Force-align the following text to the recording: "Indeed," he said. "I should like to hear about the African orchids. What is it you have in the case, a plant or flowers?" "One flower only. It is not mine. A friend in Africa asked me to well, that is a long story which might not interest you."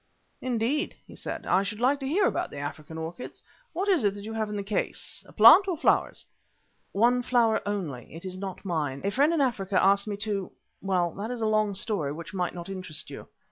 "Indeed," 0.41 0.95
he 1.05 1.15
said. 1.15 1.45
"I 1.45 1.61
should 1.61 1.79
like 1.79 1.99
to 1.99 2.07
hear 2.07 2.25
about 2.25 2.49
the 2.49 2.57
African 2.57 2.97
orchids. 2.97 3.43
What 3.71 3.87
is 3.87 4.03
it 4.03 4.15
you 4.15 4.33
have 4.33 4.49
in 4.49 4.55
the 4.55 4.63
case, 4.63 5.23
a 5.27 5.31
plant 5.31 5.67
or 5.67 5.77
flowers?" 5.77 6.25
"One 6.91 7.21
flower 7.21 7.61
only. 7.67 8.11
It 8.15 8.25
is 8.25 8.35
not 8.35 8.65
mine. 8.65 9.01
A 9.03 9.11
friend 9.11 9.31
in 9.31 9.41
Africa 9.41 9.79
asked 9.79 10.07
me 10.07 10.17
to 10.17 10.51
well, 10.81 11.11
that 11.17 11.29
is 11.29 11.41
a 11.41 11.45
long 11.45 11.75
story 11.75 12.11
which 12.13 12.33
might 12.33 12.55
not 12.55 12.67
interest 12.67 13.11
you." 13.11 13.27